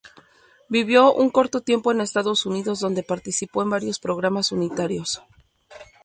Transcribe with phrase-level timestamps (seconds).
[0.67, 5.21] Vivió un corto tiempo en Estados Unidos donde participó en varios programas unitarios.